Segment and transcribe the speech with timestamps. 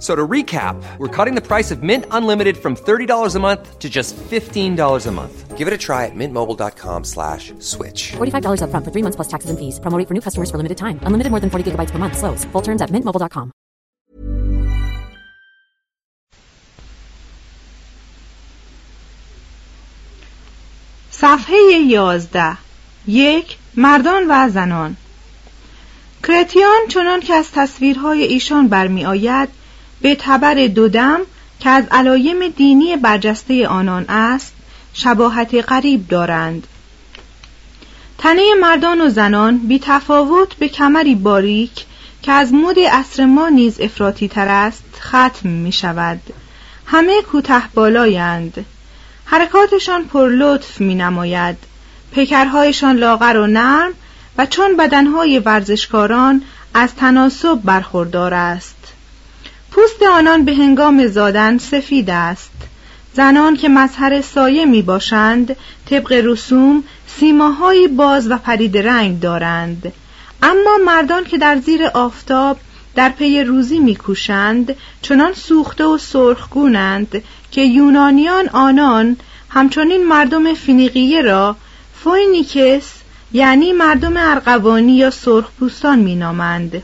[0.00, 3.88] So to recap, we're cutting the price of Mint Unlimited from $30 a month to
[3.88, 5.56] just $15 a month.
[5.58, 8.00] Give it a try at mintmobile.com slash switch.
[8.12, 9.80] $45 upfront for three months plus taxes and fees.
[9.80, 10.96] Promote for new customers for limited time.
[11.08, 12.16] Unlimited more than 40 gigabytes per month.
[12.22, 12.44] Slows.
[12.52, 13.46] Full terms at mintmobile.com.
[21.10, 21.56] صفحه
[21.88, 22.56] یازده
[23.06, 24.96] یک مردان و زنان
[26.28, 29.48] کرتیان چنان که از تصویرهای ایشان برمی آید
[30.01, 31.19] به تبر دودم
[31.59, 34.53] که از علایم دینی برجسته آنان است
[34.93, 36.67] شباهت غریب دارند.
[38.17, 41.85] تنه مردان و زنان بی تفاوت به کمری باریک
[42.21, 46.19] که از مد عصر ما نیز افراطی تر است ختم می شود
[46.85, 48.65] همه کوته بالایند.
[49.25, 51.57] حرکاتشان پر لطف می نماید
[52.11, 53.91] پیکرهایشان لاغر و نرم
[54.37, 56.41] و چون بدنهای ورزشکاران
[56.73, 58.80] از تناسب برخوردار است.
[59.71, 62.51] پوست آنان به هنگام زادن سفید است.
[63.13, 65.55] زنان که مظهر سایه می باشند
[65.89, 69.93] طبق رسوم سیماهای باز و پریده رنگ دارند.
[70.41, 72.57] اما مردان که در زیر آفتاب
[72.95, 79.17] در پی روزی میکوشند چنان سوخته و سرخگونند که یونانیان آنان
[79.49, 81.55] همچنین مردم فینیقیه را
[82.03, 82.91] فوینیکس
[83.33, 86.83] یعنی مردم ارغوانی یا سرخپوستان مینامند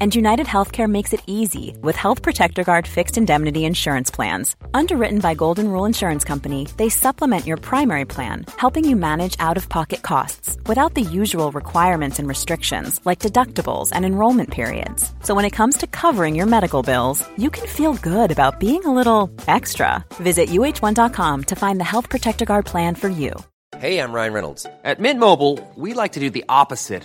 [0.00, 4.54] And United Healthcare makes it easy with Health Protector Guard fixed indemnity insurance plans.
[4.72, 9.56] Underwritten by Golden Rule Insurance Company, they supplement your primary plan, helping you manage out
[9.56, 15.12] of pocket costs without the usual requirements and restrictions like deductibles and enrollment periods.
[15.24, 18.84] So when it comes to covering your medical bills, you can feel good about being
[18.84, 20.04] a little extra.
[20.14, 23.32] Visit uh1.com to find the Health Protector Guard plan for you.
[23.76, 24.66] Hey, I'm Ryan Reynolds.
[24.82, 27.04] At Mint Mobile, we like to do the opposite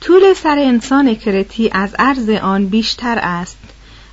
[0.00, 3.58] طول سر انسان کرتی از عرض آن بیشتر است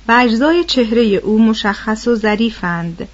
[0.08, 3.08] و اجزای چهره او مشخص و ظریفند.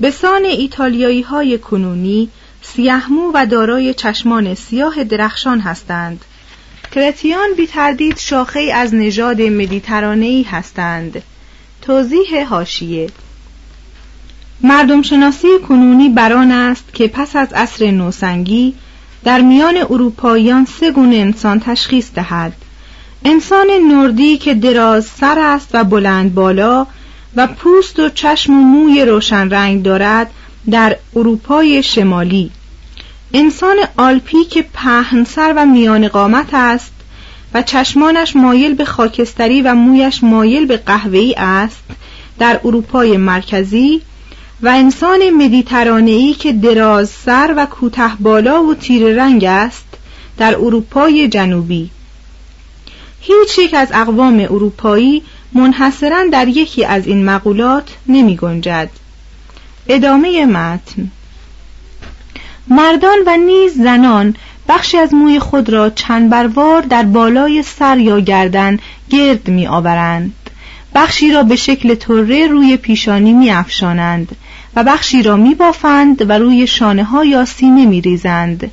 [0.00, 2.28] به سان ایتالیایی های کنونی
[2.62, 6.24] سیهمو و دارای چشمان سیاه درخشان هستند.
[6.94, 11.22] کرتیان بی تردید شاخه از نژاد مدیترانه‌ای هستند.
[11.82, 13.10] توضیح هاشیه
[14.60, 18.74] مردم شناسی کنونی بران است که پس از عصر نوسنگی
[19.24, 22.52] در میان اروپاییان سه گونه انسان تشخیص دهد.
[23.24, 26.86] انسان نوردی که دراز سر است و بلند بالا
[27.36, 30.30] و پوست و چشم و موی روشن رنگ دارد
[30.70, 32.50] در اروپای شمالی.
[33.34, 36.92] انسان آلپی که پهنسر و میان قامت است
[37.54, 41.84] و چشمانش مایل به خاکستری و مویش مایل به قهوه‌ای است
[42.38, 44.02] در اروپای مرکزی
[44.62, 49.86] و انسان مدیترانه‌ای که دراز سر و کوته بالا و تیره رنگ است
[50.38, 51.90] در اروپای جنوبی.
[53.20, 55.22] هیچ یک از اقوام اروپایی
[55.52, 58.90] منحصرا در یکی از این مقولات نمی گنجد.
[59.88, 61.10] ادامه متن.
[62.68, 64.36] مردان و نیز زنان
[64.68, 68.78] بخشی از موی خود را چند بروار در بالای سر یا گردن
[69.10, 70.34] گرد می آورند.
[70.94, 74.36] بخشی را به شکل طره روی پیشانی می افشانند.
[74.76, 78.70] و بخشی را می بافند و روی شانه یا سینه می ریزند.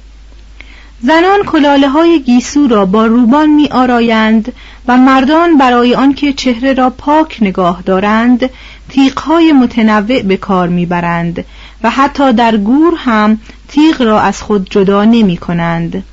[1.01, 4.53] زنان کلاله های گیسو را با روبان می آرایند
[4.87, 8.49] و مردان برای آنکه چهره را پاک نگاه دارند
[9.17, 11.45] های متنوع به کار می‌برند
[11.83, 16.03] و حتی در گور هم تیغ را از خود جدا نمی کنند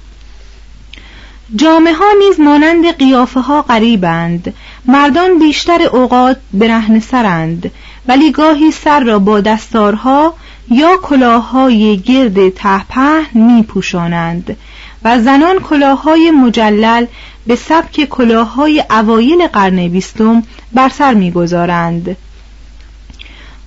[1.57, 4.55] جامعه ها نیز مانند قیافه ها قریبند
[4.85, 7.71] مردان بیشتر اوقات برهن سرند.
[8.09, 10.35] ولی گاهی سر را با دستارها
[10.71, 14.57] یا کلاههای گرد تهپهن می پوشانند
[15.05, 17.07] و زنان کلاههای مجلل
[17.47, 20.43] به سبک کلاههای اوایل قرن بیستم
[20.73, 22.17] بر سر می‌گذارند.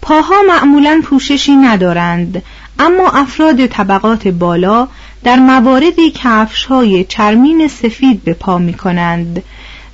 [0.02, 2.44] پاها معمولا پوششی ندارند
[2.80, 4.88] اما افراد طبقات بالا
[5.24, 9.44] در مواردی کفش های چرمین سفید به پا می کنند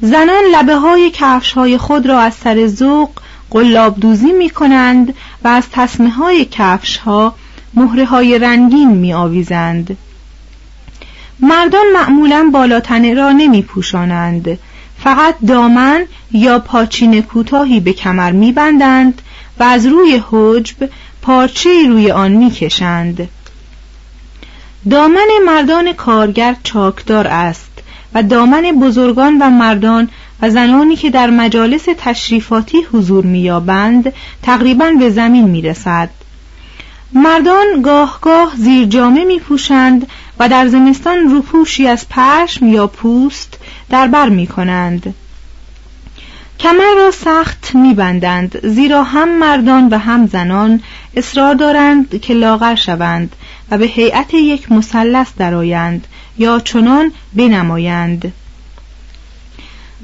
[0.01, 3.09] زنان لبه های کفش های خود را از سر ذوق
[3.55, 5.13] قلاب دوزی می کنند
[5.43, 7.35] و از تصمه های کفش ها
[7.73, 9.97] مهره های رنگین می آویزند
[11.39, 14.59] مردان معمولا بالاتنه را نمی پوشانند
[14.99, 19.21] فقط دامن یا پاچین کوتاهی به کمر می بندند
[19.59, 20.89] و از روی حجب
[21.21, 23.29] پارچه روی آن می کشند.
[24.89, 27.71] دامن مردان کارگر چاکدار است
[28.13, 30.09] و دامن بزرگان و مردان
[30.41, 36.09] و زنانی که در مجالس تشریفاتی حضور مییابند تقریبا به زمین می‌رسد.
[37.13, 40.07] مردان گاه گاه زیر جامه می پوشند
[40.39, 43.59] و در زمستان روپوشی از پشم یا پوست
[43.89, 45.13] در بر می کنند
[46.59, 50.81] کمر را سخت میبندند زیرا هم مردان و هم زنان
[51.15, 53.35] اصرار دارند که لاغر شوند
[53.71, 56.07] و به هیئت یک مثلث درآیند
[56.37, 58.33] یا چنان بنمایند.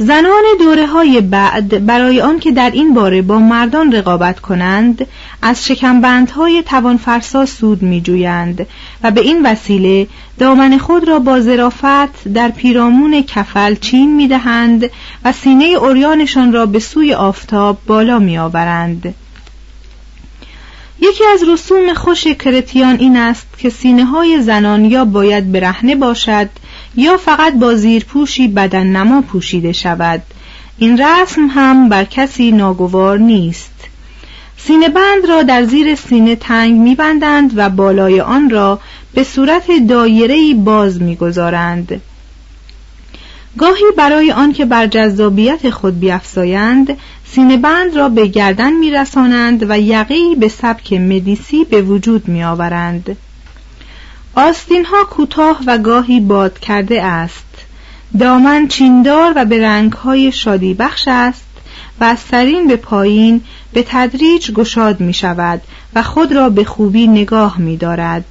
[0.03, 5.07] زنان دوره های بعد برای آنکه در این باره با مردان رقابت کنند
[5.41, 8.67] از شکمبندهای توانفرسا سود می جویند
[9.03, 10.07] و به این وسیله
[10.39, 14.89] دامن خود را با ظرافت در پیرامون کفل چین می دهند
[15.25, 19.15] و سینه اوریانشان را به سوی آفتاب بالا می آورند.
[20.99, 26.49] یکی از رسوم خوش کرتیان این است که سینه های زنان یا باید برهنه باشد
[26.95, 30.21] یا فقط با زیرپوشی بدن نما پوشیده شود.
[30.77, 33.73] این رسم هم بر کسی ناگوار نیست.
[34.57, 38.79] سینه بند را در زیر سینه تنگ میبندند و بالای آن را
[39.13, 42.01] به صورت دایره‌ای باز می‌گذارند.
[43.57, 50.35] گاهی برای آنکه بر جذابیت خود بیافزایند سینه بند را به گردن میرسانند و یقی
[50.35, 53.17] به سبک مدیسی به وجود میآورند.
[54.35, 57.45] آستین ها کوتاه و گاهی باد کرده است
[58.19, 61.45] دامن چیندار و به رنگ های شادی بخش است
[61.99, 63.41] و از سرین به پایین
[63.73, 65.61] به تدریج گشاد می شود
[65.95, 68.25] و خود را به خوبی نگاه می دارد.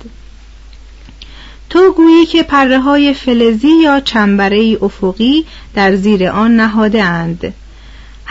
[1.70, 5.44] تو گویی که پره های فلزی یا چنبره افقی
[5.74, 7.54] در زیر آن نهاده اند.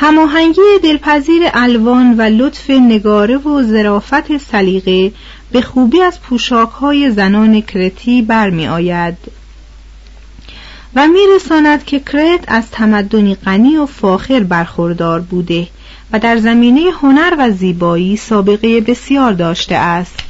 [0.01, 5.11] هماهنگی دلپذیر الوان و لطف نگاره و ظرافت سلیقه
[5.51, 9.17] به خوبی از پوشاک های زنان کرتی برمی آید
[10.95, 15.67] و میرساند که کرت از تمدنی غنی و فاخر برخوردار بوده
[16.11, 20.23] و در زمینه هنر و زیبایی سابقه بسیار داشته است.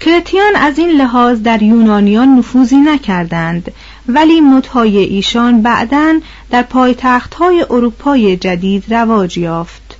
[0.00, 3.72] کرتیان از این لحاظ در یونانیان نفوذی نکردند
[4.08, 9.96] ولی متهای ایشان بعدا در پایتختهای اروپای جدید رواج یافت.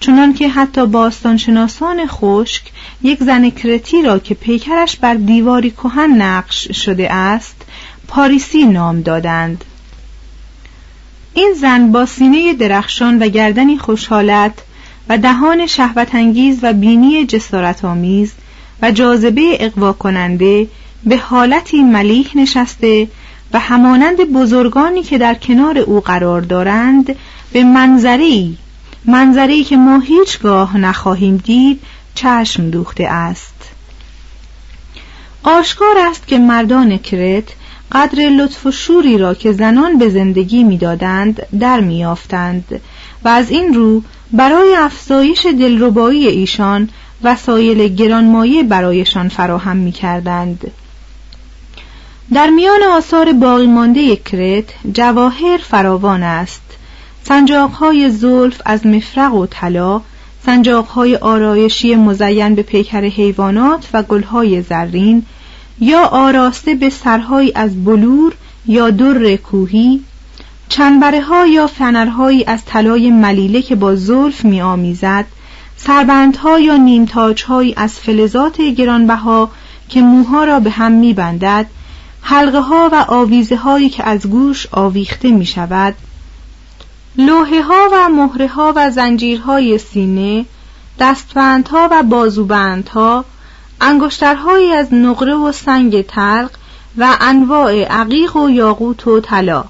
[0.00, 2.62] چنان که حتی باستانشناسان خشک
[3.02, 7.56] یک زن کرتی را که پیکرش بر دیواری کهن نقش شده است
[8.08, 9.64] پاریسی نام دادند.
[11.34, 14.52] این زن با سینه درخشان و گردنی خوشحالت
[15.08, 18.32] و دهان شهوتانگیز و بینی جسارت آمیز
[18.82, 20.68] و جاذبه اقوا کننده
[21.04, 23.08] به حالتی ملیح نشسته
[23.52, 27.16] و همانند بزرگانی که در کنار او قرار دارند
[27.52, 28.58] به منظری
[29.04, 31.80] منظری که ما هیچگاه نخواهیم دید
[32.14, 33.54] چشم دوخته است.
[35.42, 37.44] آشکار است که مردان کرت
[37.92, 42.80] قدر لطف و شوری را که زنان به زندگی می‌دادند در میافتند
[43.24, 44.02] و از این رو
[44.32, 46.88] برای افزایش دلربایی ایشان
[47.22, 50.70] وسایل گرانمایه برایشان فراهم می‌کردند.
[52.34, 56.62] در میان آثار باقی مانده کرت جواهر فراوان است.
[57.22, 60.00] سنجاقهای زلف از مفرق و طلا
[60.46, 65.26] سنجاقهای آرایشی مزین به پیکر حیوانات و گلهای زرین
[65.80, 68.34] یا آراسته به سرهایی از بلور
[68.66, 70.00] یا در کوهی
[70.68, 75.24] چنبره ها یا فنرهایی از طلای ملیله که با زلف می آمیزد
[75.76, 79.50] سربندها یا نیمتاجهایی از فلزات گرانبها
[79.88, 81.66] که موها را به هم می بندد
[82.22, 85.94] حلقه ها و آویزه هایی که از گوش آویخته می شود
[87.16, 90.44] لوحه ها و مهره ها و زنجیرهای سینه
[90.98, 93.24] دستبندها و بازوبندها
[93.80, 96.50] انگشترهایی از نقره و سنگ تلق
[96.98, 99.64] و انواع عقیق و یاقوت و طلا.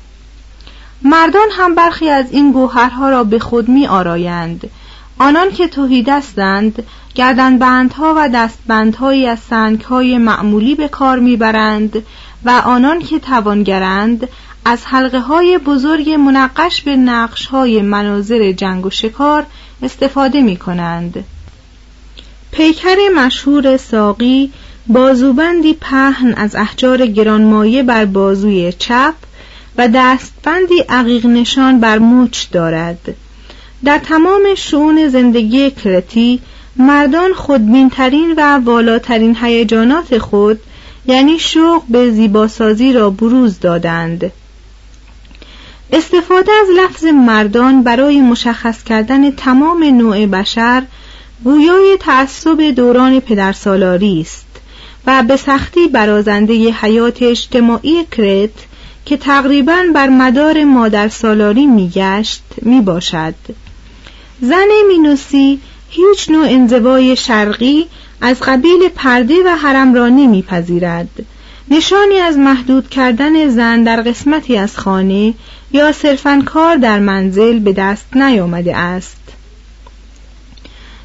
[1.03, 4.71] مردان هم برخی از این گوهرها را به خود می آرایند
[5.19, 12.03] آنان که توهی دستند گردنبندها و دستبندهایی از سنگهای معمولی به کار می‌برند
[12.45, 14.29] و آنان که توانگرند
[14.65, 19.47] از حلقه های بزرگ منقش به نقش های مناظر جنگ و شکار
[19.83, 21.25] استفاده می کنند.
[22.53, 24.53] پیکر مشهور ساقی
[24.87, 29.15] بازوبندی پهن از احجار گرانمایه بر بازوی چپ
[29.79, 33.15] و دستبندی عقیق نشان بر موچ دارد
[33.85, 36.41] در تمام شعون زندگی کرتی
[36.77, 40.61] مردان خودبینترین و والاترین هیجانات خود
[41.07, 44.33] یعنی شوق به زیباسازی را بروز دادند.
[45.93, 50.83] استفاده از لفظ مردان برای مشخص کردن تمام نوع بشر
[51.45, 54.47] گویای تعصب دوران پدرسالاری است
[55.07, 58.51] و به سختی برازنده حیات اجتماعی کرت
[59.05, 63.35] که تقریبا بر مدار مادر سالاری میگشت می باشد
[64.41, 67.87] زن مینوسی هیچ نوع انزوای شرقی
[68.21, 71.09] از قبیل پرده و حرم را نمیپذیرد
[71.71, 75.35] نشانی از محدود کردن زن در قسمتی از خانه
[75.73, 79.21] یا صرفا کار در منزل به دست نیامده است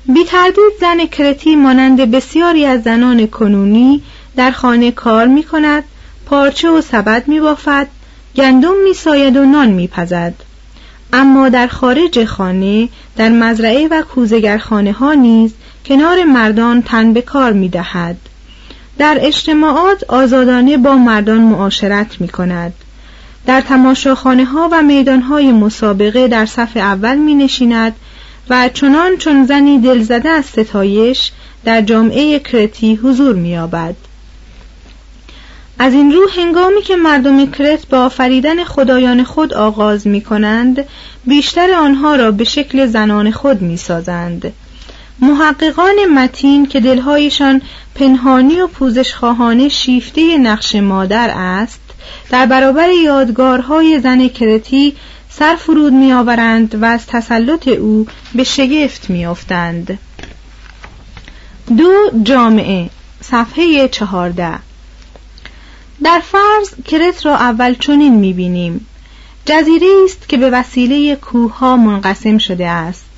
[0.05, 4.01] بی تردید زن کرتی مانند بسیاری از زنان کنونی
[4.35, 5.83] در خانه کار می کند
[6.25, 7.87] پارچه و سبد می بافد
[8.35, 10.33] گندم می ساید و نان می پزد.
[11.13, 15.53] اما در خارج خانه در مزرعه و کوزگرخانه ها نیز
[15.85, 18.17] کنار مردان تن به کار می دهد.
[18.97, 22.73] در اجتماعات آزادانه با مردان معاشرت می کند.
[23.45, 27.95] در تماشاخانه ها و میدان های مسابقه در صف اول می نشیند
[28.49, 31.31] و چنان چون زنی دلزده از ستایش
[31.65, 33.95] در جامعه کرتی حضور می آبد.
[35.79, 40.85] از این رو هنگامی که مردم کرت با آفریدن خدایان خود آغاز می کنند
[41.25, 44.53] بیشتر آنها را به شکل زنان خود می سازند.
[45.19, 47.61] محققان متین که دلهایشان
[47.95, 51.79] پنهانی و پوزشخواهانه شیفته نقش مادر است
[52.29, 54.95] در برابر یادگارهای زن کرتی
[55.29, 59.99] سر فرود می آورند و از تسلط او به شگفت می افتند.
[61.77, 61.91] دو
[62.23, 62.89] جامعه
[63.21, 64.59] صفحه چهارده.
[66.03, 68.87] در فرض کرت را اول چنین می بینیم
[69.45, 73.14] جزیره است که به وسیله کوه ها منقسم شده است.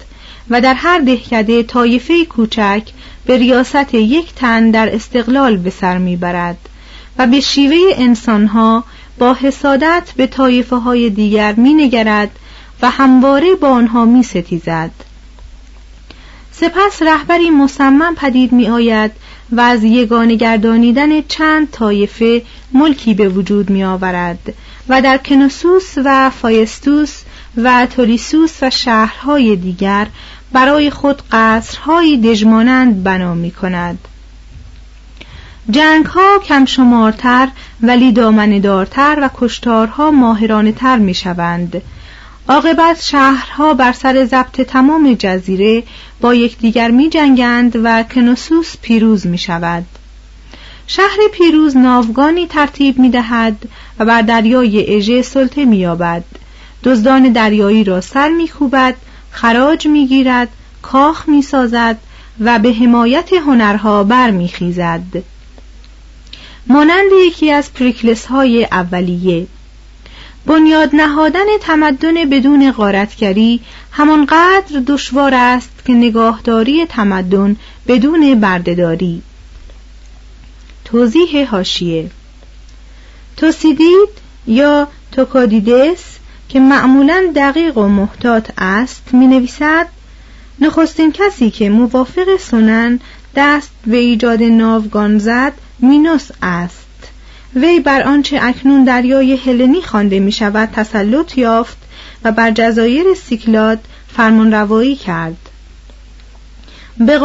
[0.49, 2.81] و در هر دهکده طایفه کوچک
[3.25, 6.57] به ریاست یک تن در استقلال به سر می‌برد
[7.17, 8.83] و به شیوه انسانها
[9.17, 12.31] با حسادت به طایفه های دیگر می نگرد
[12.81, 14.91] و همواره با آنها می ستیزد.
[16.51, 19.11] سپس رهبری مصمم پدید می آید
[19.51, 22.41] و از یگان گردانیدن چند طایفه
[22.73, 24.53] ملکی به وجود می آورد
[24.89, 27.21] و در کنوسوس و فایستوس
[27.57, 30.07] و تولیسوس و شهرهای دیگر
[30.51, 33.99] برای خود قصرهایی دژمانند بنا می کند
[35.69, 37.47] جنگ ها کم شمارتر
[37.81, 41.81] ولی دامن دارتر و کشتارها ماهرانه تر می شوند
[42.49, 45.83] عاقبت شهرها بر سر ضبط تمام جزیره
[46.21, 49.85] با یکدیگر می جنگند و کنوسوس پیروز می شود
[50.87, 56.23] شهر پیروز ناوگانی ترتیب می دهد و بر دریای اژه سلطه می یابد
[56.83, 58.95] دزدان دریایی را سر می کوبد
[59.41, 60.49] خراج می گیرد
[60.81, 61.97] کاخ می سازد
[62.39, 65.23] و به حمایت هنرها برمیخیزد.
[66.67, 69.47] مانند یکی از پریکلس های اولیه
[70.45, 73.59] بنیاد نهادن تمدن بدون غارتگری
[73.91, 77.55] همانقدر دشوار است که نگاهداری تمدن
[77.87, 79.21] بدون بردهداری.
[80.85, 82.11] توضیح حاشیه
[83.37, 84.09] توسیدید
[84.47, 86.16] یا توکادیدس؟
[86.49, 89.87] که معمولا دقیق و محتاط است می نویسد
[90.59, 92.99] نخستین کسی که موافق سنن
[93.35, 96.87] دست به ایجاد ناوگان زد مینوس است.
[97.55, 101.77] وی بر آنچه اکنون دریای هلنی خوانده می شود تسلط یافت
[102.23, 103.79] و بر جزایر سیکلاد
[104.15, 105.37] فرمان روایی کرد.
[106.99, 107.19] به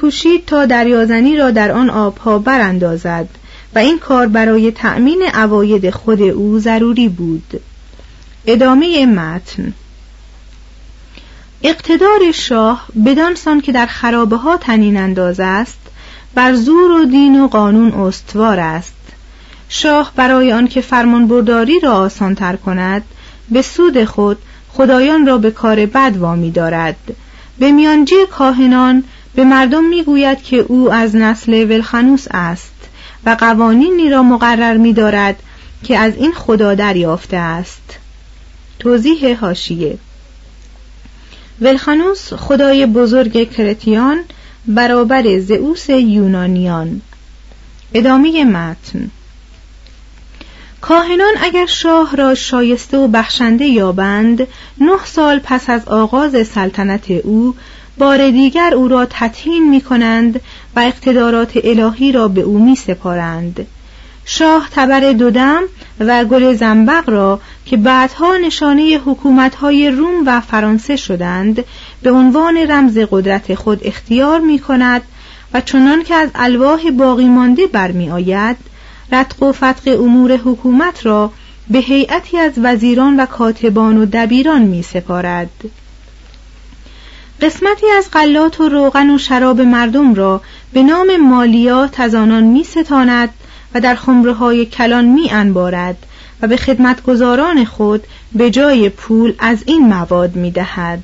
[0.00, 3.28] کوشید تا دریازنی را در آن آبها براندازد
[3.74, 7.60] و این کار برای تأمین عواید خود او ضروری بود.
[8.46, 9.74] ادامه متن.
[11.62, 15.78] اقتدار شاه بدانسان که در خرابه ها تنین انداز است
[16.34, 18.94] بر زور و دین و قانون استوار است.
[19.68, 23.02] شاه برای آنکه فرمانبرداری را آسانتر کند
[23.50, 26.96] به سود خود خدایان را به کار بد وامی دارد.
[27.58, 32.74] به میانجی کاهنان به مردم می‌گوید که او از نسل ولخنوس است
[33.26, 35.36] و قوانینی را مقرر می دارد
[35.84, 38.03] که از این خدا دریافته است.
[38.78, 39.98] توضیح هاشیه
[41.60, 44.24] ولخانوس خدای بزرگ کرتیان
[44.66, 47.00] برابر زئوس یونانیان.
[47.94, 49.10] ادامه متن.
[50.80, 54.46] کاهنان اگر شاه را شایسته و بخشنده یابند
[54.80, 57.54] نه سال پس از آغاز سلطنت او
[57.98, 60.40] بار دیگر او را تطهین می کنند
[60.76, 63.66] و اقتدارات الهی را به او می سپارند
[64.24, 65.62] شاه تبر دودم
[66.00, 71.64] و گل زنبق را که بعدها نشانه حکومتهای روم و فرانسه شدند
[72.02, 75.02] به عنوان رمز قدرت خود اختیار می کند
[75.54, 78.56] و چنان که از الواح باقی مانده برمی آید
[79.12, 81.32] رتق و فتق امور حکومت را
[81.70, 85.50] به هیئتی از وزیران و کاتبان و دبیران می سپارد.
[87.40, 90.40] قسمتی از غلات و روغن و شراب مردم را
[90.72, 93.28] به نام مالیات از آنان می ستاند
[93.74, 95.96] و در خمره های کلان می انبارد
[96.42, 101.02] و به خدمتگزاران خود به جای پول از این مواد می دهد.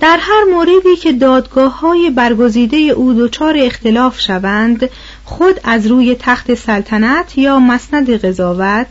[0.00, 4.90] در هر موردی که دادگاه های برگزیده او دچار اختلاف شوند
[5.24, 8.86] خود از روی تخت سلطنت یا مسند قضاوت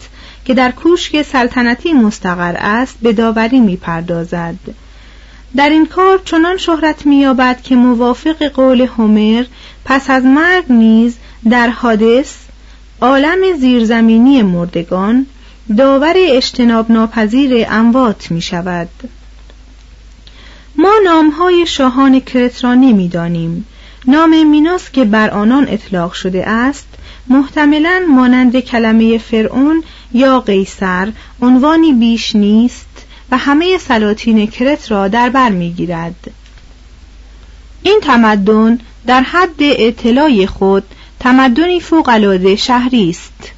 [0.45, 4.55] که در کوشک سلطنتی مستقر است به داوری می پردازد.
[5.55, 9.45] در این کار چنان شهرت مییابد که موافق قول هومر
[9.85, 11.15] پس از مرگ نیز
[11.49, 12.33] در حادث
[13.01, 15.25] عالم زیرزمینی مردگان
[15.77, 18.89] داور اجتناب ناپذیر اموات می شود
[20.75, 23.65] ما نامهای شاهان کرت را نمی‌دانیم.
[24.07, 26.87] نام مینوس که بر آنان اطلاق شده است
[27.27, 31.11] محتملا مانند کلمه فرعون یا قیصر
[31.41, 36.31] عنوانی بیش نیست و همه سلاطین کرت را در بر می‌گیرد.
[37.83, 40.83] این تمدن در حد اطلاع خود
[41.21, 43.51] تمدنی فوقالعاده شهری است.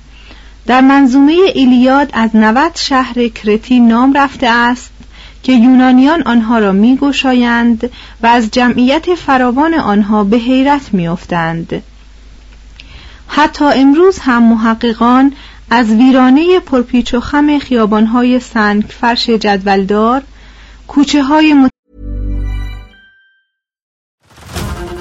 [0.65, 4.91] در منظومه ایلیاد از 90 شهر کرتی نام رفته است
[5.43, 7.89] که یونانیان آنها را میگشایند
[8.23, 11.83] و از جمعیت فراوان آنها به حیرت میافتند.
[13.27, 15.33] حتی امروز هم محققان
[15.69, 20.23] از ویرانه پرپیچ و خم خیابانهای سنگ فرش جدولدار
[20.87, 21.53] کوچه های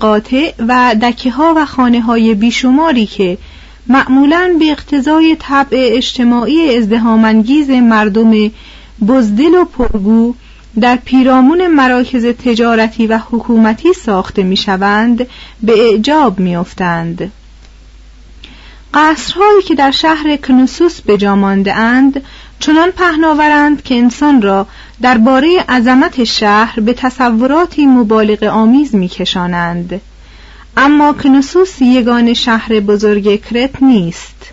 [0.00, 3.38] قاطع و دکه ها و خانه های بیشماری که
[3.86, 8.50] معمولا به اقتضای طبع اجتماعی ازدهامانگیز مردم
[9.06, 10.34] بزدل و پرگو
[10.80, 15.26] در پیرامون مراکز تجارتی و حکومتی ساخته می شوند
[15.62, 17.32] به اعجاب می افتند.
[18.94, 22.22] قصرهایی که در شهر کنوسوس به جا اند
[22.60, 24.66] چنان پهناورند که انسان را
[25.02, 30.00] درباره عظمت شهر به تصوراتی مبالغ آمیز میکشانند
[30.76, 34.52] اما کنوسوس یگان شهر بزرگ کرت نیست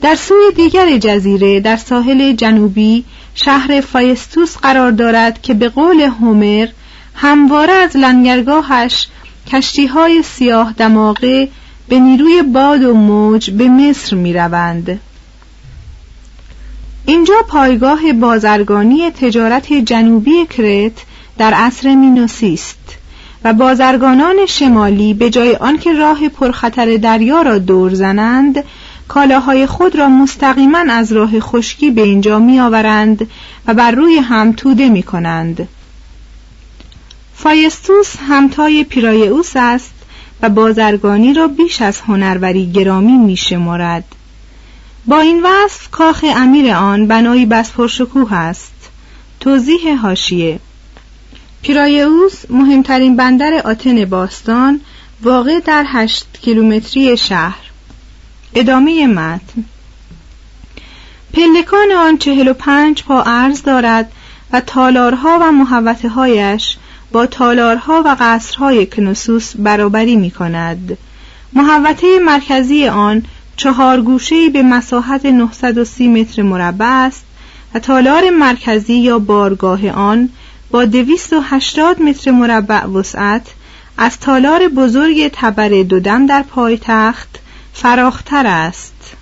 [0.00, 6.68] در سوی دیگر جزیره در ساحل جنوبی شهر فایستوس قرار دارد که به قول هومر
[7.14, 9.06] همواره از لنگرگاهش
[9.46, 11.48] کشتی های سیاه دماغه
[11.88, 15.00] به نیروی باد و موج به مصر می روند.
[17.06, 20.92] اینجا پایگاه بازرگانی تجارت جنوبی کرت
[21.38, 22.96] در عصر مینوسی است
[23.44, 28.64] و بازرگانان شمالی به جای آنکه راه پرخطر دریا را دور زنند
[29.08, 33.28] کالاهای خود را مستقیما از راه خشکی به اینجا می آورند
[33.66, 35.68] و بر روی هم توده می کنند.
[37.34, 39.94] فایستوس همتای پیرایوس است
[40.42, 44.04] و بازرگانی را بیش از هنروری گرامی می شمارد.
[45.06, 48.72] با این وصف کاخ امیر آن بنایی بس پرشکوه است.
[49.40, 50.60] توضیح هاشیه
[51.62, 54.80] پیرایوس مهمترین بندر آتن باستان
[55.22, 57.58] واقع در هشت کیلومتری شهر.
[58.54, 59.64] ادامه متن.
[61.34, 64.12] پلکان آن چهل و پنج پا عرض دارد
[64.52, 66.76] و تالارها و محوطه هایش
[67.12, 70.98] با تالارها و قصرهای کنوسوس برابری می کند
[71.52, 73.22] محوطه مرکزی آن
[73.60, 77.24] چهار گوشه‌ای به مساحت 930 متر مربع است
[77.74, 80.28] و تالار مرکزی یا بارگاه آن
[80.70, 83.46] با 280 متر مربع وسعت
[83.98, 87.28] از تالار بزرگ تبر دودم در پایتخت
[87.72, 89.16] فراختر است.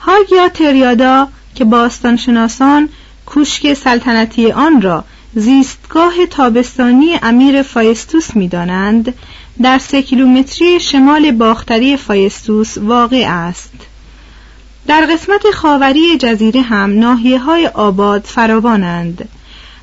[0.00, 2.88] هاگیا تریادا که باستانشناسان
[3.26, 9.14] کوشک سلطنتی آن را زیستگاه تابستانی امیر فایستوس می‌دانند
[9.62, 13.72] در سه کیلومتری شمال باختری فایستوس واقع است.
[14.86, 19.28] در قسمت خاوری جزیره هم ناحیه های آباد فراوانند.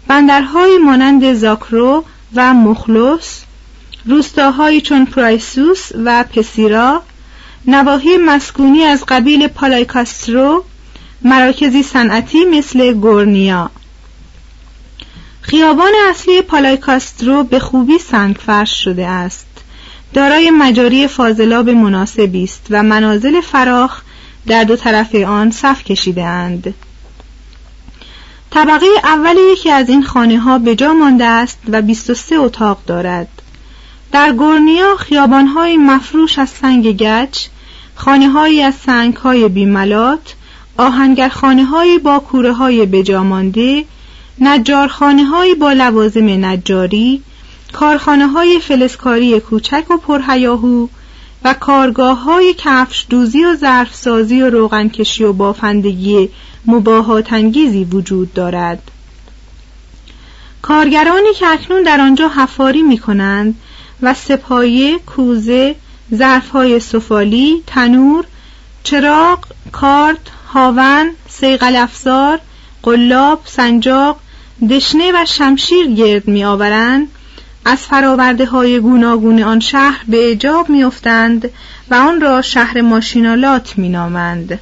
[0.07, 2.03] بندرهای مانند زاکرو
[2.35, 3.39] و مخلص
[4.05, 7.03] روستاهایی چون پرایسوس و پسیرا
[7.67, 10.63] نواحی مسکونی از قبیل پالایکاسترو
[11.21, 13.71] مراکزی صنعتی مثل گورنیا.
[15.41, 19.52] خیابان اصلی پالایکاسترو به خوبی سنگ فرش شده است.
[20.13, 24.01] دارای مجاری فاضلاب مناسبی است و منازل فراخ
[24.47, 26.73] در دو طرف آن صف کشیده اند.
[28.51, 33.27] طبقه اول یکی از این خانه ها به جا مانده است و 23 اتاق دارد.
[34.11, 37.47] در گورنیا خیابان های مفروش از سنگ گچ،
[37.95, 40.35] خانه های از سنگ های بیملات،
[40.77, 43.85] آهنگر خانه های با کوره های بجامانده،
[44.39, 47.21] نجارخانه های با لوازم نجاری،
[47.73, 50.87] کارخانه های فلسکاری کوچک و پرهیاهو
[51.43, 56.29] و کارگاه های کفش دوزی و ظرفسازی و روغنکشی و بافندگی
[56.65, 58.91] مباهات انگیزی وجود دارد.
[60.61, 63.55] کارگرانی که اکنون در آنجا حفاری می کنند
[64.01, 65.75] و سپایه، کوزه،
[66.15, 68.25] ظرفهای سفالی، تنور،
[68.83, 69.39] چراغ،
[69.71, 70.17] کارت،
[70.53, 72.39] هاون، سیغل افزار،
[72.83, 74.19] قلاب، سنجاق،
[74.69, 77.07] دشنه و شمشیر گرد می آورند
[77.65, 81.49] از فراورده های گوناگون آن شهر به اجاب میافتند
[81.89, 84.59] و آن را شهر ماشینالات مینامند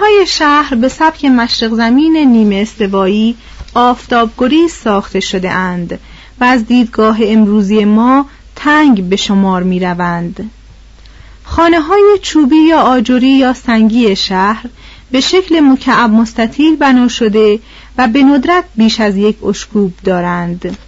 [0.00, 3.36] های شهر به سبک مشرق زمین نیمه استوایی
[3.74, 5.98] آفتابگریز ساخته شده اند
[6.40, 8.26] و از دیدگاه امروزی ما
[8.56, 10.50] تنگ به شمار می روند.
[11.44, 14.64] خانه های چوبی یا آجوری یا سنگی شهر
[15.10, 17.58] به شکل مکعب مستطیل بنا شده
[17.98, 20.78] و به ندرت بیش از یک اشکوب دارند.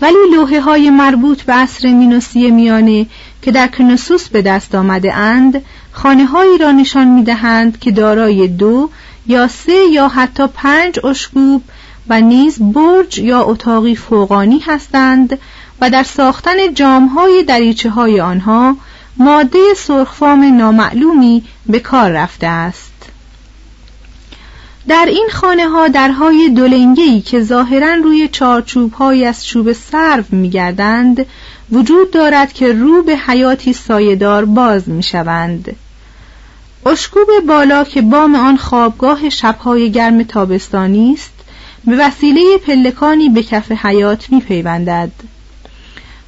[0.00, 3.06] ولی لوحه های مربوط به عصر مینوسی میانه
[3.42, 8.48] که در کنسوس به دست آمده اند خانه هایی را نشان می دهند که دارای
[8.48, 8.90] دو
[9.26, 11.62] یا سه یا حتی پنج اشکوب
[12.08, 15.38] و نیز برج یا اتاقی فوقانی هستند
[15.80, 18.76] و در ساختن جامهای دریچه های آنها
[19.16, 22.89] ماده سرخفام نامعلومی به کار رفته است.
[24.90, 31.26] در این خانه ها درهای دولنگی که ظاهرا روی چارچوب از چوب سرو میگردند
[31.72, 35.76] وجود دارد که رو به حیاتی سایدار باز می شوند.
[36.86, 41.34] اشکوب بالا که بام آن خوابگاه شبهای گرم تابستانی است
[41.84, 45.10] به وسیله پلکانی به کف حیات می پیوندد.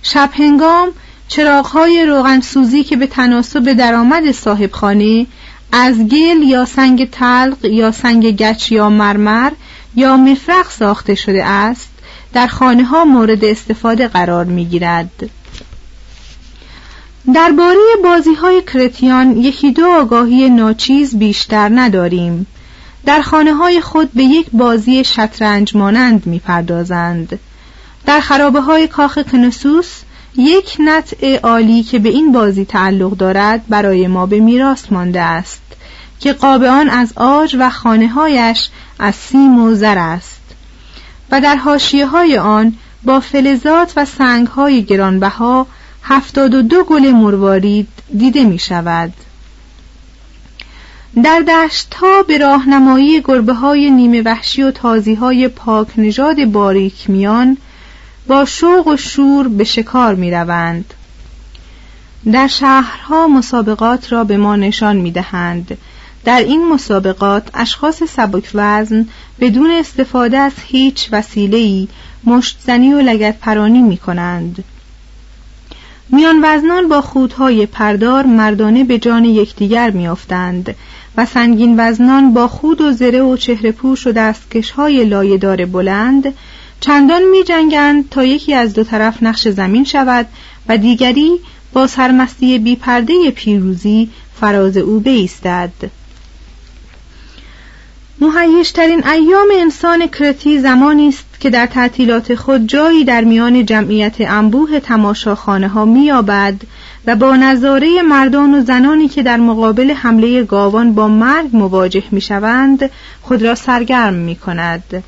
[0.02, 0.88] شب هنگام
[1.28, 5.26] چراغهای روغنسوزی که به تناسب درآمد صاحب خانه
[5.72, 9.52] از گل یا سنگ تلق یا سنگ گچ یا مرمر
[9.94, 11.90] یا مفرق ساخته شده است
[12.32, 15.30] در خانه ها مورد استفاده قرار می گیرد.
[17.34, 22.46] درباره بازی های کرتیان یکی دو آگاهی ناچیز بیشتر نداریم.
[23.06, 27.38] در خانه های خود به یک بازی شطرنج مانند می پردازند.
[28.06, 30.00] در خرابه های کاخ کنسوس
[30.36, 35.62] یک نطع عالی که به این بازی تعلق دارد برای ما به میراث مانده است
[36.20, 38.68] که قاب آن از آج و خانه هایش
[38.98, 40.40] از سیم و زر است.
[41.30, 45.66] و در حاشیه های آن با فلزات و سنگ های گرانبها
[46.02, 49.12] هفتاد و دو گل مروارید دیده می شود
[51.24, 57.10] در دشت ها به راهنمایی گربه های نیمه وحشی و تازی های پاک نژاد باریک
[57.10, 57.56] میان
[58.26, 60.94] با شوق و شور به شکار می روند.
[62.32, 65.78] در شهرها مسابقات را به ما نشان می دهند.
[66.24, 69.06] در این مسابقات اشخاص سبک وزن
[69.40, 71.88] بدون استفاده از هیچ وسیله‌ای
[72.24, 74.64] مشتزنی و لگت پرانی می کنند.
[76.08, 80.74] میان وزنان با خودهای پردار مردانه به جان یکدیگر میافتند
[81.16, 86.34] و سنگین وزنان با خود و زره و چهره پوش و دستکش های لایدار بلند
[86.82, 90.26] چندان می جنگند تا یکی از دو طرف نقش زمین شود
[90.68, 91.30] و دیگری
[91.72, 95.70] با سرمستی بیپرده پیروزی فراز او بیستد
[98.20, 104.80] مهیشترین ایام انسان کرتی زمانی است که در تعطیلات خود جایی در میان جمعیت انبوه
[104.80, 106.54] تماشاخانه ها میابد
[107.06, 112.90] و با نظاره مردان و زنانی که در مقابل حمله گاوان با مرگ مواجه می‌شوند
[113.22, 115.04] خود را سرگرم می کند.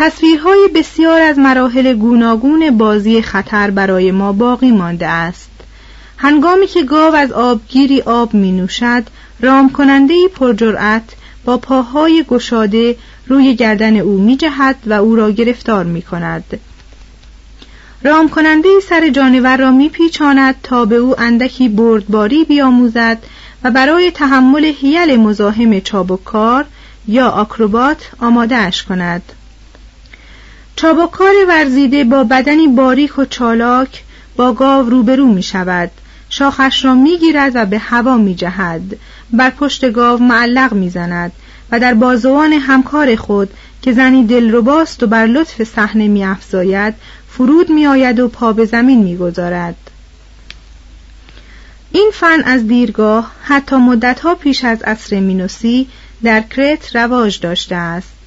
[0.00, 5.50] تصویرهای بسیار از مراحل گوناگون بازی خطر برای ما باقی مانده است.
[6.16, 9.02] هنگامی که گاو از آبگیری آب می نوشد،
[9.40, 11.02] رام کننده پرجرأت
[11.44, 16.60] با پاهای گشاده روی گردن او می جهد و او را گرفتار می کند.
[18.02, 23.18] رام کننده سر جانور را می پیچاند تا به او اندکی بردباری بیاموزد
[23.64, 26.64] و برای تحمل حیل مزاحم چابکار
[27.08, 29.22] یا آکروبات آماده اش کند.
[30.76, 34.02] چابکار ورزیده با بدنی باریک و چالاک
[34.36, 35.90] با گاو روبرو می شود.
[36.28, 38.96] شاخش را می گیرد و به هوا می جهد.
[39.32, 41.32] بر پشت گاو معلق می زند
[41.72, 43.50] و در بازوان همکار خود
[43.82, 46.94] که زنی دلرباست و بر لطف صحنه می افزاید
[47.28, 49.76] فرود می آید و پا به زمین می گذارد.
[51.92, 55.88] این فن از دیرگاه حتی مدتها پیش از عصر مینوسی
[56.22, 58.19] در کرت رواج داشته است.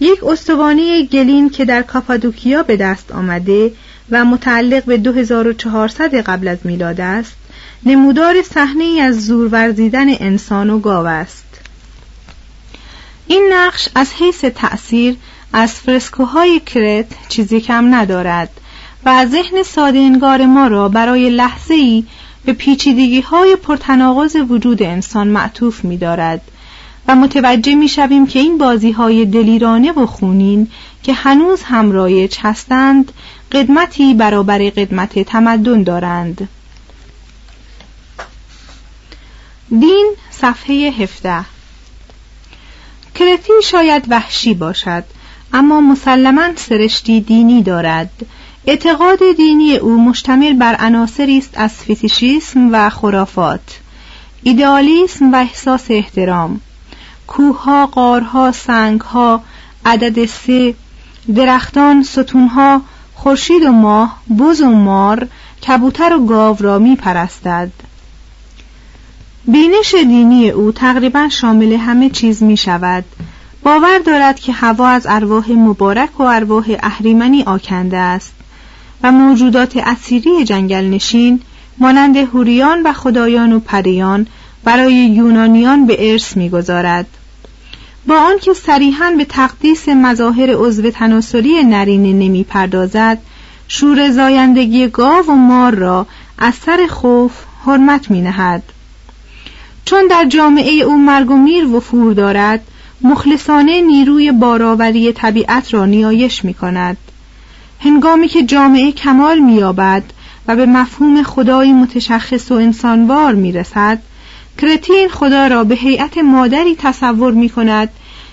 [0.00, 3.72] یک استوانه گلین که در کاپادوکیا به دست آمده
[4.10, 7.36] و متعلق به 2400 قبل از میلاد است
[7.84, 11.44] نمودار صحنه از زور ورزیدن انسان و گاو است.
[13.26, 15.16] این نقش از حیث تأثیر
[15.52, 18.50] از فرسکوهای کرت چیزی کم ندارد
[19.04, 22.04] و ذهن ساده انگار ما را برای لحظه ای
[22.44, 26.40] به پیچیدگی های پرتناقض وجود انسان معطوف می دارد
[27.08, 30.70] و متوجه می شویم که این بازی های دلیرانه و خونین
[31.02, 33.12] که هنوز هم رایج هستند
[33.52, 36.48] قدمتی برابر قدمت تمدن دارند.
[39.70, 41.44] دین صفحه 17
[43.14, 45.04] کرتی شاید وحشی باشد
[45.52, 48.10] اما مسلما سرشتی دینی دارد.
[48.66, 53.80] اعتقاد دینی او مشتمل بر عناصری است از فیتیشیسم و خرافات
[54.42, 56.60] ایدئالیسم و احساس احترام.
[57.28, 59.42] کوهها قارها سنگها
[59.86, 60.74] عدد سه
[61.34, 62.82] درختان ستونها
[63.14, 65.28] خورشید و ماه بز و مار
[65.66, 67.70] کبوتر و گاو را می پرستد
[69.44, 73.04] بینش دینی او تقریبا شامل همه چیز می شود
[73.62, 78.32] باور دارد که هوا از ارواح مبارک و ارواح اهریمنی آکنده است
[79.02, 81.40] و موجودات اسیری جنگل نشین
[81.78, 84.26] مانند هوریان و خدایان و پریان
[84.64, 87.06] برای یونانیان به ارث می‌گذارد.
[88.08, 93.18] با آنکه صریحا به تقدیس مظاهر عضو تناسلی نرینه نمی پردازد
[93.68, 96.06] شور زایندگی گاو و مار را
[96.38, 97.32] از سر خوف
[97.66, 98.62] حرمت می نهد.
[99.84, 102.60] چون در جامعه او مرگ و میر وفور دارد
[103.00, 106.96] مخلصانه نیروی باراوری طبیعت را نیایش می کند
[107.80, 110.02] هنگامی که جامعه کمال مییابد
[110.48, 113.98] و به مفهوم خدای متشخص و انسانوار می رسد
[114.58, 117.90] کرتین خدا را به هیئت مادری تصور می کند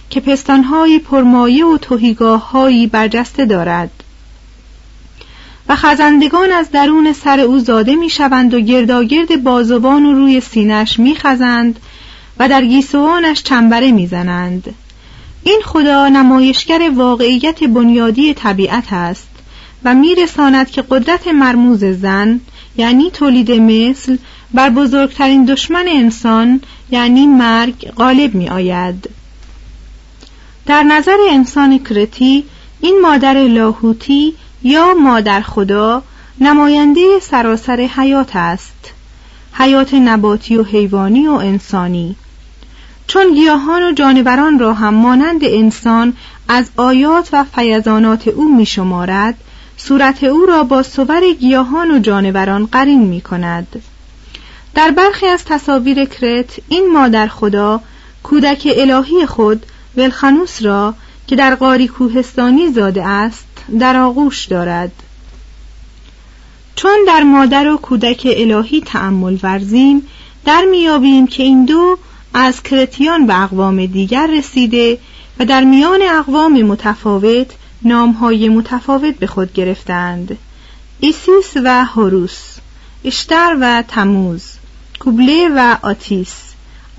[0.10, 3.92] که پستانهای پرمایه و توهیگاههایی برجسته دارد
[5.70, 11.00] و خزندگان از درون سر او زاده می شوند و گرداگرد بازوان و روی سینش
[11.00, 11.80] می خزند
[12.40, 14.76] و در گیسوانش چنبره می زنند.
[15.44, 19.30] این خدا نمایشگر واقعیت بنیادی طبیعت است
[19.84, 22.42] و میرساند که قدرت مرموز زن
[22.78, 24.18] یعنی تولید مثل
[24.56, 29.10] بر بزرگترین دشمن انسان یعنی مرگ غالب می آید.
[30.66, 32.44] در نظر انسان کرتی
[32.82, 36.04] این مادر لاهوتی یا مادر خدا
[36.40, 38.92] نماینده سراسر حیات است.
[39.54, 42.16] حیات نباتی و حیوانی و انسانی.
[43.08, 46.14] چون گیاهان و جانوران را هم مانند انسان
[46.48, 49.36] از آیات و فیضانات او می شمارد
[49.78, 53.82] صورت او را با صور گیاهان و جانوران قرین می کند
[54.76, 57.82] در برخی از تصاویر کرت این مادر خدا
[58.24, 59.66] کودک الهی خود
[59.98, 60.94] ولخنوس را
[61.28, 63.48] که در غاری کوهستانی زاده است
[63.80, 64.92] در آغوش دارد.
[66.76, 70.08] چون در مادر و کودک الهی تأمل ورزیم
[70.46, 71.98] در میابیم که این دو
[72.34, 74.98] از کرتیان به اقوام دیگر رسیده
[75.40, 77.48] و در میان اقوام متفاوت
[77.82, 80.38] نامهای متفاوت به خود گرفتند.
[81.00, 82.56] ایسیس و هوروس
[83.04, 84.44] اشتر و تموز.
[85.00, 86.34] کوبله و آتیس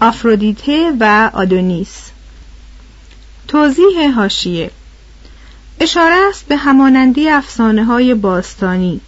[0.01, 2.11] آفرودیته و آدونیس.
[3.49, 4.71] توضیح حاشیه
[5.81, 9.01] اشاره است به همانندی افسانه های باستانی.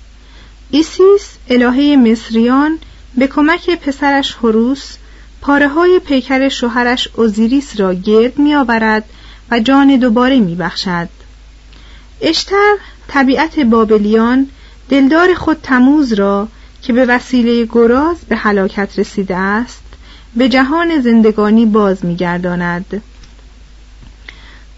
[0.70, 2.78] ایسیس الهه مصریان
[3.16, 4.96] به کمک پسرش هروس
[5.40, 9.04] پاره های پیکر شوهرش اوزیریس را گرد می آورد
[9.50, 11.08] و جان دوباره می بخشد.
[12.20, 12.74] اشتر
[13.08, 14.48] طبیعت بابلیان
[14.88, 16.48] دلدار خود تموز را
[16.82, 19.82] که به وسیله گراز به هلاکت رسیده است
[20.36, 23.02] به جهان زندگانی باز میگرداند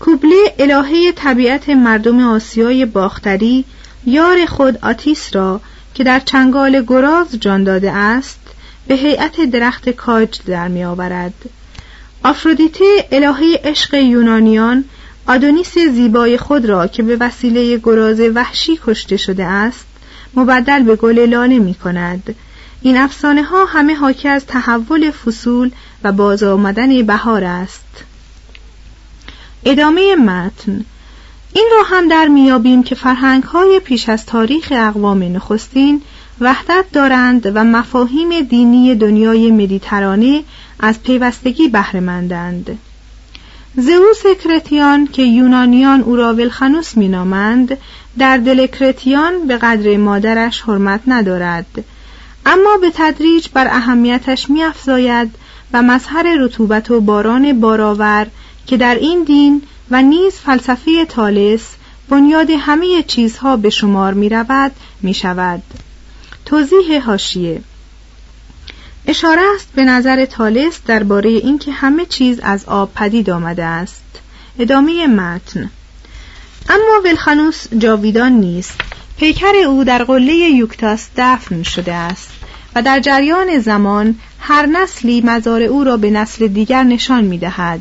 [0.00, 3.64] کوبله الهه طبیعت مردم آسیای باختری
[4.06, 5.60] یار خود آتیس را
[5.94, 8.40] که در چنگال گراز جان داده است
[8.86, 11.34] به هیئت درخت کاج در می آورد.
[12.24, 14.84] آفرودیته الهه عشق یونانیان
[15.26, 19.86] آدونیس زیبای خود را که به وسیله گراز وحشی کشته شده است
[20.34, 22.34] مبدل به گل لاله می کند.
[22.82, 25.70] این افسانه ها همه حاکی از تحول فصول
[26.04, 28.04] و باز آمدن بهار است.
[29.64, 30.84] ادامه متن.
[31.52, 36.02] این را هم در میابیم که فرهنگ های پیش از تاریخ اقوام نخستین
[36.40, 40.44] وحدت دارند و مفاهیم دینی دنیای مدیترانه
[40.80, 42.78] از پیوستگی بهرهمندند.
[43.76, 47.78] زئوس کرتیان که یونانیان او را ولخنوس مینامند
[48.18, 51.84] در دل کرتیان به قدر مادرش حرمت ندارد
[52.46, 55.34] اما به تدریج بر اهمیتش میافزاید
[55.72, 58.26] و مظهر رطوبت و باران بارآور
[58.66, 61.74] که در این دین و نیز فلسفه تالس
[62.08, 65.62] بنیاد همه چیزها به شمار می رود می شود.
[66.46, 67.60] توضیح هاشیه
[69.06, 74.04] اشاره است به نظر تالس درباره اینکه همه چیز از آب پدید آمده است.
[74.58, 75.70] ادامه متن.
[76.68, 78.80] اما ولخانوس جاویدان نیست.
[79.16, 82.30] پیکر او در قله یوکتاس دفن شده است
[82.74, 87.80] و در جریان زمان هر نسلی مزار او را به نسل دیگر نشان می دهد.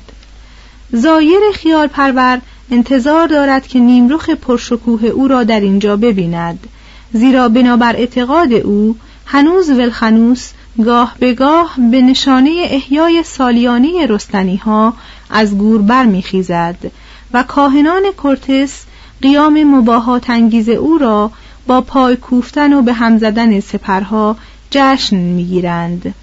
[0.92, 6.68] زایر خیال پرور انتظار دارد که نیمروخ پرشکوه او را در اینجا ببیند
[7.14, 14.94] زیرا بنابر اعتقاد او هنوز ولخنوس گاه به گاه به نشانه احیای سالیانه رستنی ها
[15.30, 16.92] از گور برمیخیزد
[17.34, 18.84] و کاهنان کورتس
[19.22, 21.32] قیام مباهات انگیز او را
[21.68, 24.36] با پای کوفتن و به هم زدن سپرها
[24.72, 26.14] جشن می‌گیرند.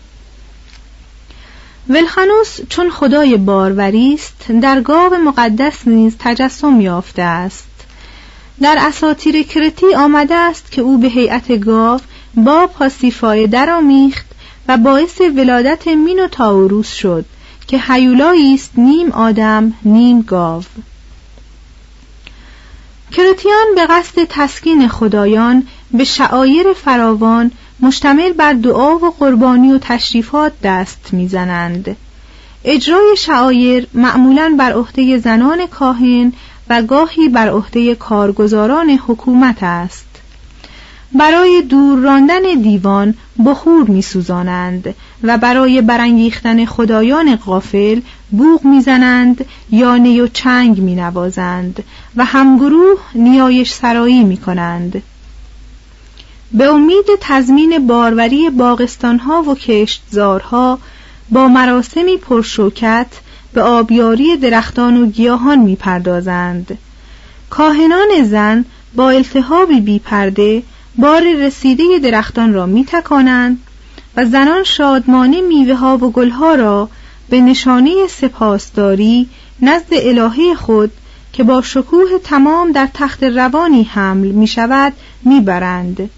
[1.89, 7.69] ولخانوس چون خدای باروری است در گاو مقدس نیز تجسم یافته است.
[8.61, 12.01] در اساطیر کرتی آمده است که او به هیئت گاو
[12.35, 14.27] با پاسیفای درآمیخت
[14.69, 17.25] و باعث ولادت مینو تاوروس شد
[17.67, 20.63] که هیولایی است نیم آدم نیم گاو.
[23.13, 27.51] کرتیان به قصد تسکین خدایان به شعایر فراوان
[27.81, 31.97] مشتمل بر دعا و قربانی و تشریفات دست می‌زنند.
[32.65, 36.33] اجرای شعایر معمولا بر عهده زنان کاهن
[36.69, 40.06] و گاهی بر عهده کارگزاران حکومت است.
[41.13, 43.15] برای دور راندن دیوان
[43.47, 51.85] بخور میسوزانند و برای برانگیختن خدایان غافل بوغ می‌زنند یا نی و چنگ مینوازند
[52.17, 55.03] و همگروه نیایش سرایی می‌کنند.
[56.53, 60.79] به امید تضمین باروری باغستانها و کشتزارها
[61.31, 63.07] با مراسمی پرشوکت
[63.53, 66.79] به آبیاری درختان و گیاهان می‌پردازند.
[67.51, 68.65] کاهنان زن
[68.95, 70.63] با التهابی بیپرده
[70.99, 73.59] بار رسیده درختان را میتکانند
[74.17, 76.89] و زنان شادمانه میوه ها و گلها را
[77.29, 79.29] به نشانه سپاسداری
[79.63, 80.91] نزد الهه خود
[81.33, 84.93] که با شکوه تمام در تخت روانی حمل می شود
[85.25, 86.11] می برند.